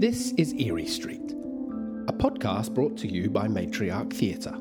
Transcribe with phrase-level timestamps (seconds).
[0.00, 1.32] This is Eerie Street,
[2.06, 4.56] a podcast brought to you by Matriarch Theatre.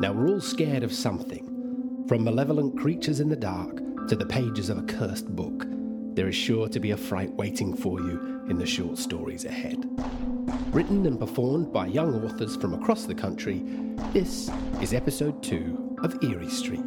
[0.00, 3.76] Now, we're all scared of something, from malevolent creatures in the dark
[4.08, 5.66] to the pages of a cursed book.
[6.16, 9.88] There is sure to be a fright waiting for you in the short stories ahead.
[10.74, 13.62] Written and performed by young authors from across the country,
[14.12, 14.50] this
[14.82, 16.82] is episode 2 of Eerie Street.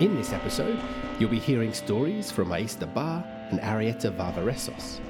[0.00, 0.80] In this episode,
[1.18, 5.05] you'll be hearing stories from Aista Bar and Arietta Varvaresos.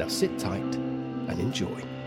[0.00, 0.76] Now sit tight
[1.28, 1.99] and enjoy.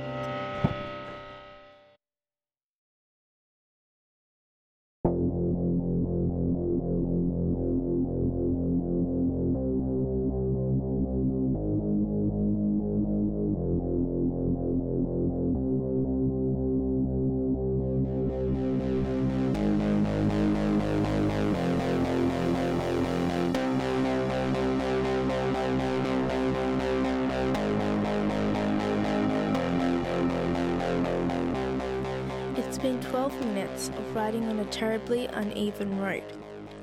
[32.84, 36.26] Been 12 minutes of riding on a terribly uneven road.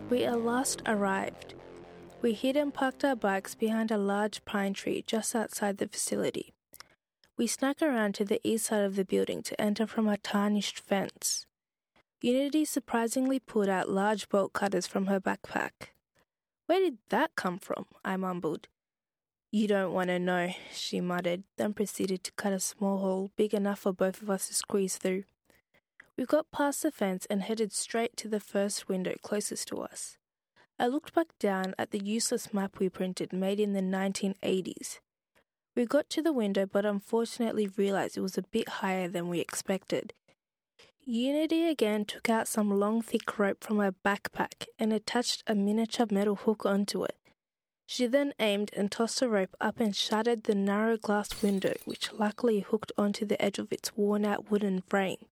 [0.08, 1.52] We at last arrived.
[2.22, 6.54] We hid and parked our bikes behind a large pine tree just outside the facility.
[7.36, 10.80] We snuck around to the east side of the building to enter from a tarnished
[10.80, 11.44] fence.
[12.22, 15.92] Unity surprisingly pulled out large bolt cutters from her backpack.
[16.64, 17.84] Where did that come from?
[18.02, 18.68] I mumbled.
[19.52, 23.52] You don't want to know, she muttered, then proceeded to cut a small hole big
[23.52, 25.24] enough for both of us to squeeze through.
[26.20, 30.18] We got past the fence and headed straight to the first window closest to us.
[30.78, 34.98] I looked back down at the useless map we printed made in the 1980s.
[35.74, 39.41] We got to the window but unfortunately realized it was a bit higher than we
[39.41, 40.12] expected.
[41.06, 46.06] Unity again took out some long thick rope from her backpack and attached a miniature
[46.10, 47.16] metal hook onto it.
[47.86, 52.12] She then aimed and tossed the rope up and shattered the narrow glass window, which
[52.12, 55.24] luckily hooked onto the edge of its worn out wooden frame.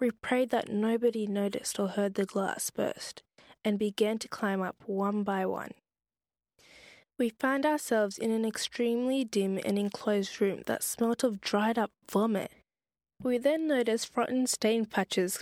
[0.00, 3.22] We prayed that nobody noticed or heard the glass burst,
[3.64, 5.72] and began to climb up one by one.
[7.18, 11.92] We found ourselves in an extremely dim and enclosed room that smelt of dried up
[12.10, 12.50] vomit.
[13.22, 15.40] We then noticed rotten stain patches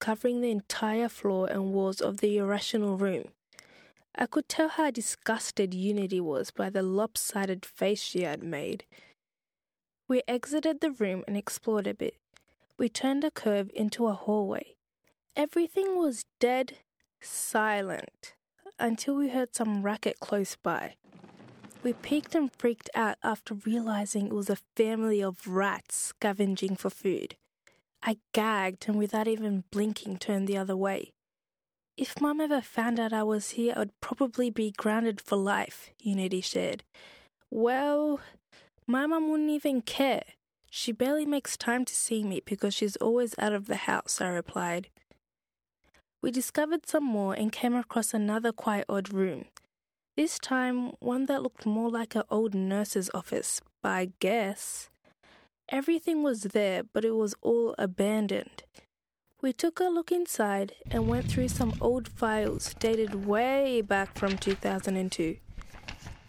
[0.00, 3.28] covering the entire floor and walls of the irrational room.
[4.16, 8.84] I could tell how disgusted Unity was by the lopsided face she had made.
[10.06, 12.16] We exited the room and explored a bit.
[12.76, 14.74] We turned a curve into a hallway.
[15.36, 16.78] Everything was dead
[17.20, 18.34] silent
[18.78, 20.94] until we heard some racket close by.
[21.84, 26.90] We peeked and freaked out after realizing it was a family of rats scavenging for
[26.90, 27.36] food.
[28.02, 31.12] I gagged and without even blinking turned the other way.
[31.96, 35.90] If Mum ever found out I was here, I would probably be grounded for life,
[36.00, 36.82] Unity shared.
[37.50, 38.18] Well,
[38.86, 40.24] my mum wouldn't even care.
[40.76, 44.26] She barely makes time to see me because she's always out of the house, I
[44.26, 44.88] replied.
[46.20, 49.44] We discovered some more and came across another quite odd room.
[50.16, 54.90] This time, one that looked more like an old nurse's office, by guess.
[55.68, 58.64] Everything was there, but it was all abandoned.
[59.40, 64.36] We took a look inside and went through some old files dated way back from
[64.36, 65.36] 2002.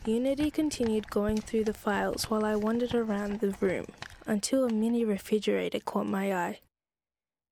[0.06, 3.88] Unity continued going through the files while I wandered around the room
[4.26, 6.60] until a mini refrigerator caught my eye.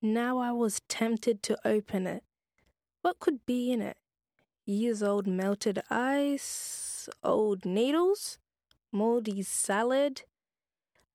[0.01, 2.23] Now I was tempted to open it.
[3.01, 3.97] What could be in it?
[4.65, 7.09] Years old melted ice?
[7.23, 8.37] Old needles?
[8.91, 10.23] Moldy salad?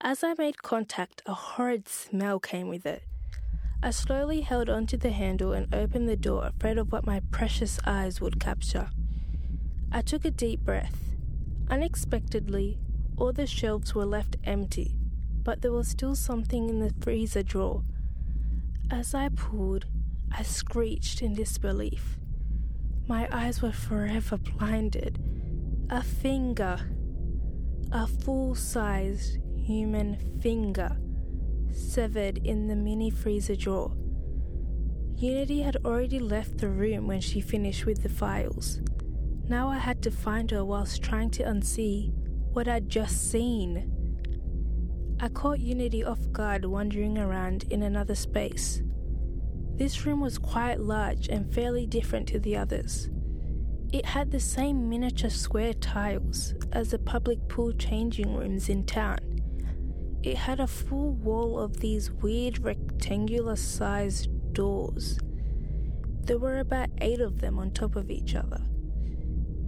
[0.00, 3.02] As I made contact, a horrid smell came with it.
[3.82, 7.78] I slowly held onto the handle and opened the door, afraid of what my precious
[7.86, 8.90] eyes would capture.
[9.92, 11.14] I took a deep breath.
[11.70, 12.78] Unexpectedly,
[13.16, 14.97] all the shelves were left empty,
[15.48, 17.82] but there was still something in the freezer drawer.
[18.90, 19.86] As I pulled,
[20.30, 22.18] I screeched in disbelief.
[23.06, 25.18] My eyes were forever blinded.
[25.88, 26.78] A finger.
[27.92, 30.98] A full sized human finger
[31.72, 33.96] severed in the mini freezer drawer.
[35.16, 38.82] Unity had already left the room when she finished with the files.
[39.48, 42.12] Now I had to find her whilst trying to unsee
[42.52, 43.94] what I'd just seen.
[45.20, 48.82] I caught Unity off guard wandering around in another space.
[49.74, 53.10] This room was quite large and fairly different to the others.
[53.92, 59.18] It had the same miniature square tiles as the public pool changing rooms in town.
[60.22, 65.18] It had a full wall of these weird rectangular sized doors.
[66.26, 68.60] There were about eight of them on top of each other.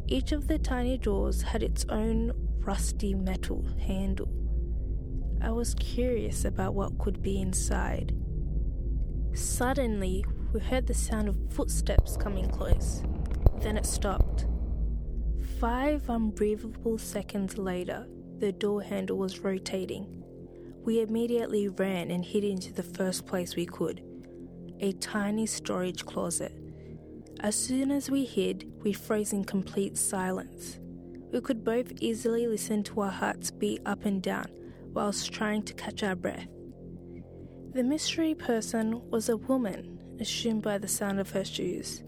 [0.06, 4.39] Each of the tiny doors had its own rusty metal handle.
[5.42, 8.14] I was curious about what could be inside.
[9.32, 13.02] Suddenly, we heard the sound of footsteps coming close.
[13.60, 14.46] Then it stopped.
[15.58, 18.06] Five unbreathable seconds later,
[18.38, 20.22] the door handle was rotating.
[20.84, 24.02] We immediately ran and hid into the first place we could
[24.82, 26.52] a tiny storage closet.
[27.40, 30.80] As soon as we hid, we froze in complete silence.
[31.30, 34.46] We could both easily listen to our hearts beat up and down
[34.92, 36.46] whilst trying to catch our breath.
[37.72, 42.02] The mystery person was a woman, assumed by the sound of her shoes.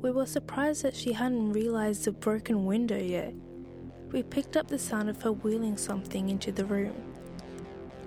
[0.00, 3.34] We were surprised that she hadn't realized the broken window yet.
[4.12, 6.94] We picked up the sound of her wheeling something into the room.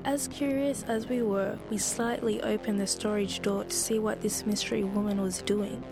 [0.03, 4.45] As curious as we were, we slightly opened the storage door to see what this
[4.47, 5.83] mystery woman was doing.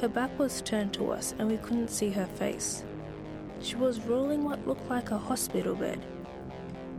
[0.00, 2.84] Her back was turned to us and we couldn't see her face.
[3.60, 6.04] She was rolling what looked like a hospital bed.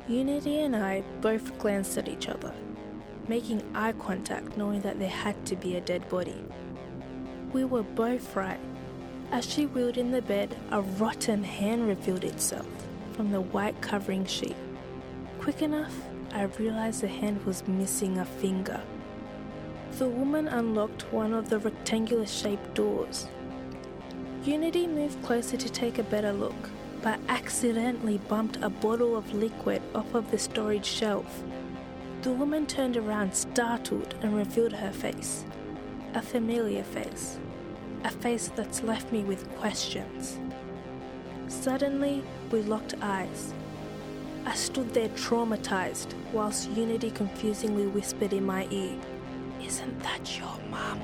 [0.10, 2.52] Unity and I both glanced at each other,
[3.28, 6.44] making eye contact knowing that there had to be a dead body.
[7.54, 8.60] We were both right.
[9.32, 12.66] As she wheeled in the bed, a rotten hand revealed itself
[13.12, 14.56] from the white covering sheet.
[15.42, 15.94] Quick enough,
[16.34, 18.82] I realized the hand was missing a finger.
[20.00, 23.28] The woman unlocked one of the rectangular shaped doors.
[24.44, 26.72] Unity moved closer to take a better look,
[27.04, 31.44] but accidentally bumped a bottle of liquid off of the storage shelf.
[32.22, 35.46] The woman turned around startled and revealed her face.
[36.14, 37.40] A familiar face.
[38.04, 40.40] A face that's left me with questions.
[41.48, 43.54] Suddenly, we locked eyes.
[44.46, 48.98] I stood there traumatized whilst Unity confusingly whispered in my ear,
[49.62, 51.00] Isn't that your mum?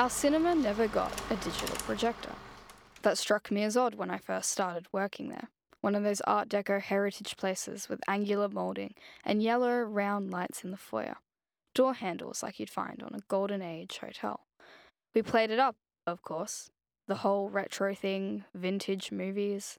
[0.00, 2.32] Our cinema never got a digital projector.
[3.02, 5.50] That struck me as odd when I first started working there.
[5.82, 8.94] One of those Art Deco heritage places with angular moulding
[9.26, 11.16] and yellow round lights in the foyer.
[11.74, 14.46] Door handles like you'd find on a Golden Age hotel.
[15.14, 15.76] We played it up,
[16.06, 16.70] of course.
[17.06, 19.78] The whole retro thing, vintage movies.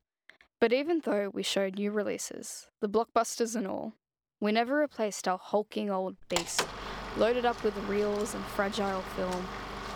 [0.59, 3.95] But even though we showed new releases, the blockbusters and all,
[4.39, 6.67] we never replaced our hulking old beast,
[7.17, 9.47] loaded up with reels and fragile film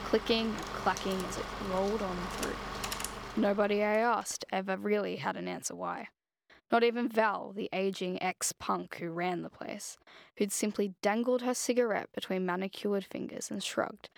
[0.06, 3.42] clicking and clacking as it rolled on through.
[3.42, 6.10] Nobody I asked ever really had an answer why.
[6.72, 9.98] Not even Val, the aging ex punk who ran the place,
[10.38, 14.10] who'd simply dangled her cigarette between manicured fingers and shrugged,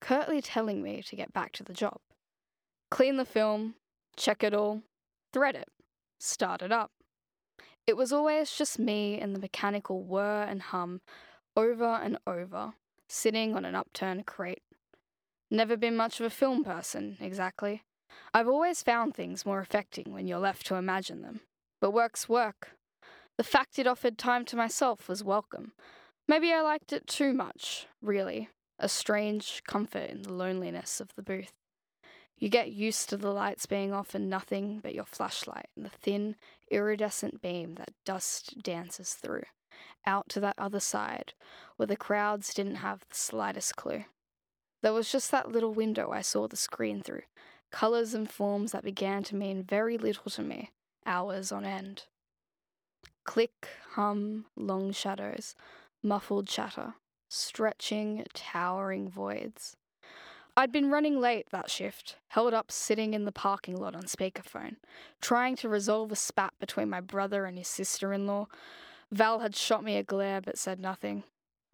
[0.00, 1.98] curtly telling me to get back to the job.
[2.90, 3.76] Clean the film,
[4.16, 4.82] check it all,
[5.32, 5.68] thread it,
[6.18, 6.90] start it up.
[7.86, 11.02] It was always just me and the mechanical whir and hum
[11.56, 12.74] over and over,
[13.08, 14.62] sitting on an upturned crate
[15.50, 17.82] Never been much of a film person, exactly.
[18.34, 21.40] I've always found things more affecting when you're left to imagine them.
[21.80, 22.72] But work's work.
[23.38, 25.72] The fact it offered time to myself was welcome.
[26.26, 28.48] Maybe I liked it too much, really.
[28.78, 31.52] A strange comfort in the loneliness of the booth.
[32.36, 35.90] You get used to the lights being off and nothing but your flashlight and the
[35.90, 36.36] thin,
[36.70, 39.44] iridescent beam that dust dances through,
[40.04, 41.32] out to that other side,
[41.76, 44.04] where the crowds didn't have the slightest clue.
[44.82, 47.22] There was just that little window I saw the screen through,
[47.70, 50.70] colours and forms that began to mean very little to me,
[51.04, 52.04] hours on end.
[53.24, 55.54] Click, hum, long shadows,
[56.02, 56.94] muffled chatter,
[57.28, 59.76] stretching, towering voids.
[60.58, 64.76] I'd been running late that shift, held up sitting in the parking lot on speakerphone,
[65.20, 68.46] trying to resolve a spat between my brother and his sister in law.
[69.10, 71.24] Val had shot me a glare but said nothing.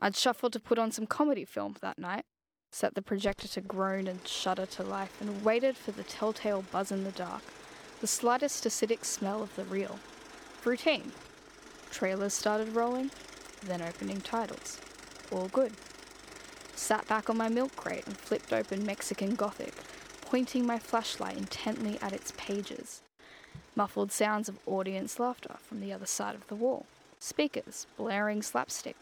[0.00, 2.24] I'd shuffled to put on some comedy film that night,
[2.72, 6.90] set the projector to groan and shudder to life, and waited for the telltale buzz
[6.90, 7.42] in the dark,
[8.00, 10.00] the slightest acidic smell of the reel.
[10.64, 11.12] Routine.
[11.90, 13.10] Trailers started rolling,
[13.62, 14.80] then opening titles.
[15.30, 15.72] All good.
[16.74, 19.74] Sat back on my milk crate and flipped open Mexican Gothic,
[20.22, 23.02] pointing my flashlight intently at its pages.
[23.76, 26.86] Muffled sounds of audience laughter from the other side of the wall.
[27.20, 28.96] Speakers blaring slapstick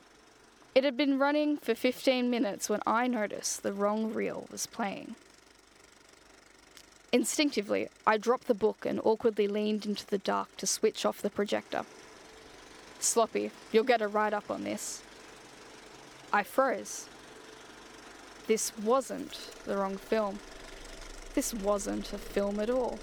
[0.74, 5.16] it had been running for 15 minutes when I noticed the wrong reel was playing.
[7.12, 11.30] Instinctively, I dropped the book and awkwardly leaned into the dark to switch off the
[11.30, 11.84] projector.
[13.00, 15.02] Sloppy, you'll get a write up on this.
[16.32, 17.08] I froze.
[18.46, 20.38] This wasn't the wrong film.
[21.34, 23.00] This wasn't a film at all.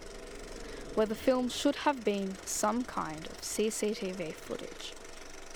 [0.95, 4.93] Where the film should have been some kind of CCTV footage,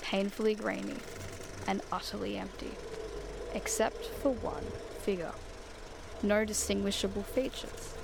[0.02, 0.96] painfully grainy
[1.66, 2.72] and utterly empty,
[3.54, 4.64] except for one
[5.00, 5.32] figure.
[6.22, 7.94] No distinguishable features,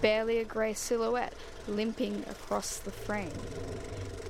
[0.00, 1.34] barely a grey silhouette
[1.68, 3.32] limping across the frame,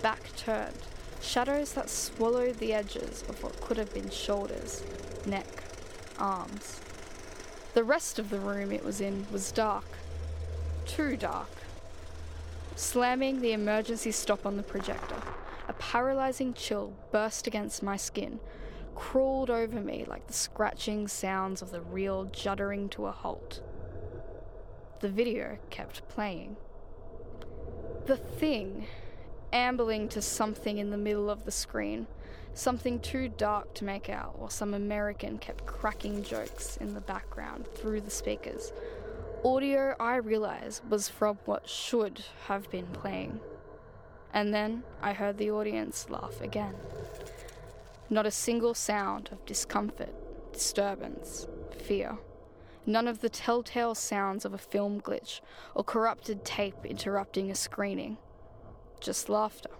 [0.02, 0.78] back turned,
[1.20, 4.82] shadows that swallowed the edges of what could have been shoulders,
[5.26, 5.64] neck,
[6.18, 6.80] arms.
[7.74, 9.84] The rest of the room it was in was dark.
[10.86, 11.50] Too dark.
[12.74, 15.16] Slamming the emergency stop on the projector,
[15.68, 18.38] a paralyzing chill burst against my skin,
[18.96, 23.60] crawled over me like the scratching sounds of the reel juddering to a halt.
[25.00, 26.56] The video kept playing.
[28.06, 28.86] The thing
[29.52, 32.06] ambling to something in the middle of the screen,
[32.54, 37.66] something too dark to make out, while some American kept cracking jokes in the background
[37.74, 38.72] through the speakers.
[39.44, 43.40] Audio I realized was from what should have been playing.
[44.32, 46.74] And then I heard the audience laugh again.
[48.08, 50.14] Not a single sound of discomfort,
[50.52, 52.18] disturbance, fear.
[52.86, 55.40] None of the telltale sounds of a film glitch
[55.74, 58.18] or corrupted tape interrupting a screening
[59.00, 59.70] just laughter.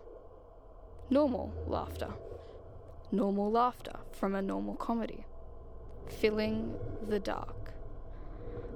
[1.11, 2.11] Normal laughter.
[3.11, 5.25] Normal laughter from a normal comedy.
[6.07, 6.75] Filling
[7.09, 7.73] the dark.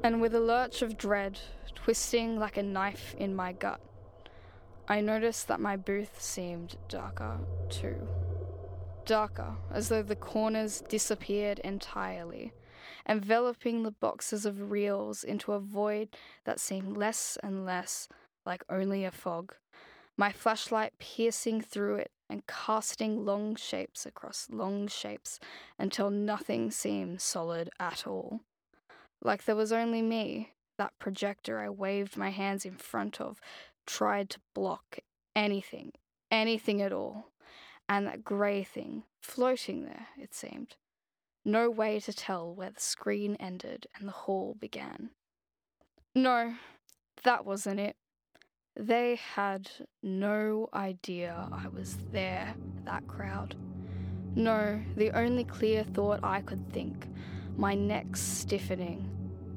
[0.02, 1.40] And with a lurch of dread
[1.75, 3.80] twisting like a knife in my gut,
[4.88, 7.38] I noticed that my booth seemed darker
[7.69, 8.09] too.
[9.11, 12.52] Darker, as though the corners disappeared entirely,
[13.09, 18.09] enveloping the boxes of reels into a void that seemed less and less
[18.47, 19.55] like only a fog
[20.21, 25.40] my flashlight piercing through it and casting long shapes across long shapes
[25.79, 28.40] until nothing seemed solid at all.
[29.23, 33.40] Like there was only me, that projector I waved my hands in front of,
[33.87, 34.99] tried to block
[35.35, 35.93] anything,
[36.31, 37.30] anything at all,
[37.91, 40.77] and that grey thing floating there, it seemed.
[41.45, 45.11] No way to tell where the screen ended and the hall began.
[46.15, 46.55] No,
[47.25, 47.97] that wasn't it.
[48.77, 49.69] They had
[50.05, 52.55] no idea I was there,
[52.85, 53.57] that crowd.
[54.37, 57.09] No, the only clear thought I could think,
[57.57, 59.11] my neck stiffening,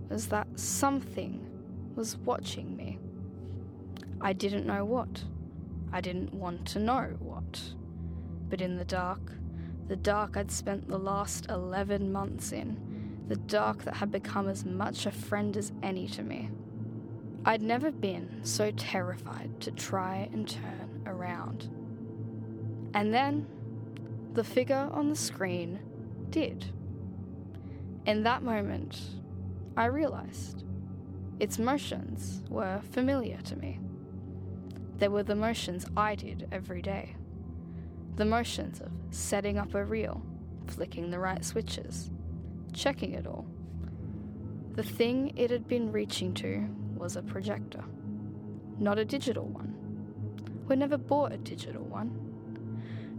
[0.10, 1.48] was that something
[1.96, 2.98] was watching me.
[4.20, 5.24] I didn't know what.
[5.92, 7.62] I didn't want to know what.
[8.54, 9.32] But in the dark,
[9.88, 14.64] the dark I'd spent the last 11 months in, the dark that had become as
[14.64, 16.52] much a friend as any to me,
[17.46, 21.64] I'd never been so terrified to try and turn around.
[22.94, 23.48] And then
[24.34, 25.80] the figure on the screen
[26.30, 26.64] did.
[28.06, 29.02] In that moment,
[29.76, 30.64] I realized
[31.40, 33.80] its motions were familiar to me.
[35.00, 37.16] They were the motions I did every day.
[38.16, 40.22] The motions of setting up a reel,
[40.68, 42.12] flicking the right switches,
[42.72, 43.46] checking it all.
[44.76, 47.84] The thing it had been reaching to was a projector,
[48.80, 49.74] not a digital one.
[50.68, 52.20] We never bought a digital one.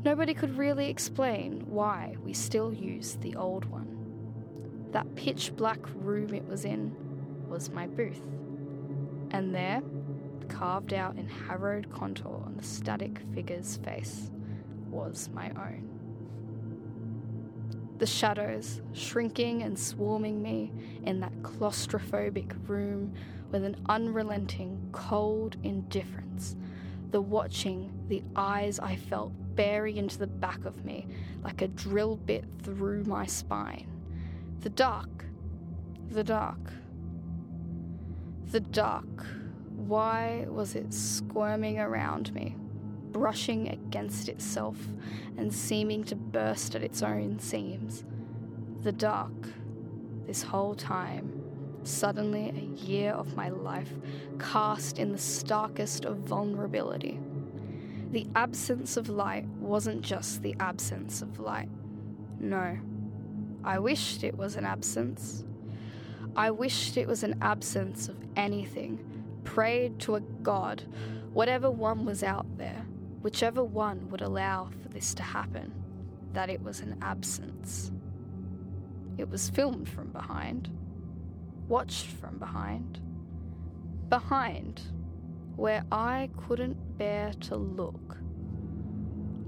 [0.04, 4.88] Nobody could really explain why we still used the old one.
[4.92, 6.94] That pitch black room it was in
[7.48, 8.22] was my booth.
[9.30, 9.82] And there,
[10.48, 14.30] carved out in harrowed contour on the static figure's face,
[14.94, 15.90] was my own.
[17.98, 20.72] The shadows shrinking and swarming me
[21.04, 23.12] in that claustrophobic room
[23.50, 26.56] with an unrelenting, cold indifference.
[27.10, 31.06] The watching, the eyes I felt bury into the back of me
[31.42, 33.88] like a drill bit through my spine.
[34.60, 35.24] The dark,
[36.10, 36.72] the dark,
[38.50, 39.26] the dark.
[39.76, 42.56] Why was it squirming around me,
[43.14, 44.76] brushing against itself
[45.38, 48.04] and seeming to burst at its own seams?
[48.82, 49.32] The dark,
[50.26, 51.44] this whole time,
[51.84, 53.92] Suddenly, a year of my life
[54.38, 57.20] cast in the starkest of vulnerability.
[58.10, 61.68] The absence of light wasn't just the absence of light.
[62.40, 62.78] No,
[63.62, 65.44] I wished it was an absence.
[66.34, 68.98] I wished it was an absence of anything,
[69.44, 70.84] prayed to a god,
[71.34, 72.86] whatever one was out there,
[73.24, 75.72] whichever one would allow for this to happen,
[76.34, 77.90] that it was an absence.
[79.18, 80.70] It was filmed from behind
[81.68, 83.00] watched from behind.
[84.08, 84.82] behind,
[85.56, 88.18] where I couldn't bear to look.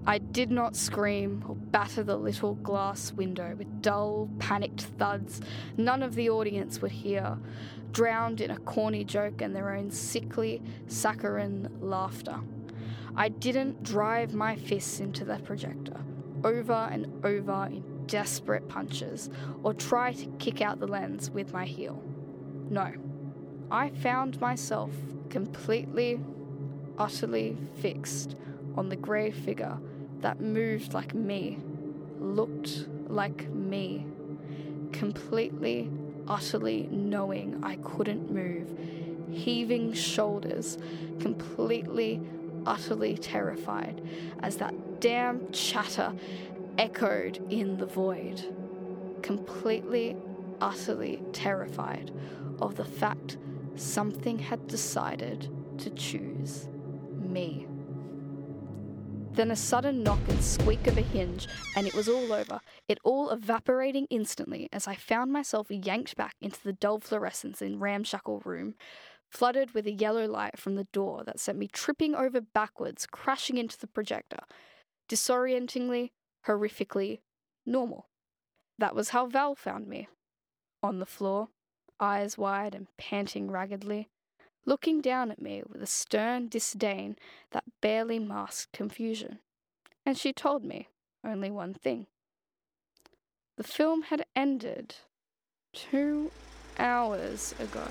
[0.06, 5.40] I did not scream or batter the little glass window with dull, panicked thuds
[5.76, 7.38] none of the audience would hear,
[7.92, 12.40] drowned in a corny joke and their own sickly, saccharine laughter.
[13.16, 16.04] I didn't drive my fists into the projector,
[16.44, 19.30] over and over in desperate punches,
[19.62, 22.02] or try to kick out the lens with my heel.
[22.68, 22.92] No,
[23.70, 24.90] I found myself
[25.30, 26.20] completely,
[26.98, 28.36] utterly fixed
[28.76, 29.78] on the grey figure
[30.20, 31.58] that moved like me,
[32.18, 34.06] looked like me,
[34.92, 35.90] completely,
[36.28, 38.78] utterly knowing I couldn't move,
[39.30, 40.78] heaving shoulders,
[41.18, 42.20] completely,
[42.66, 44.02] utterly terrified
[44.40, 46.12] as that damn chatter
[46.78, 48.44] echoed in the void,
[49.22, 50.16] completely,
[50.60, 52.10] utterly terrified
[52.60, 53.38] of the fact
[53.76, 56.68] something had decided to choose
[57.18, 57.66] me.
[59.32, 61.46] Then a sudden knock and squeak of a hinge,
[61.76, 62.58] and it was all over,
[62.88, 67.78] it all evaporating instantly as I found myself yanked back into the dull fluorescence in
[67.78, 68.76] ramshackle room,
[69.36, 73.58] flooded with a yellow light from the door that sent me tripping over backwards, crashing
[73.58, 74.38] into the projector.
[75.08, 76.12] Disorientingly,
[76.46, 77.20] horrifically
[77.66, 78.06] normal.
[78.78, 80.08] That was how Val found me.
[80.82, 81.48] On the floor,
[82.00, 84.08] eyes wide and panting raggedly,
[84.64, 87.16] looking down at me with a stern disdain
[87.52, 89.40] that barely masked confusion.
[90.06, 90.88] And she told me
[91.22, 92.06] only one thing.
[93.58, 94.94] The film had ended
[95.74, 96.30] two
[96.78, 97.86] hours ago.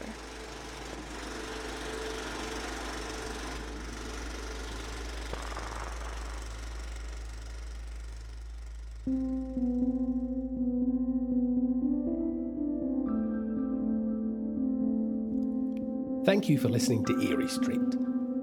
[16.25, 17.79] Thank you for listening to Eerie Street.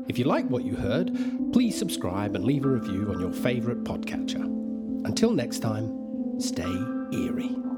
[0.07, 1.13] If you like what you heard,
[1.53, 4.45] please subscribe and leave a review on your favourite podcatcher.
[5.05, 6.63] Until next time, stay
[7.13, 7.72] eerie.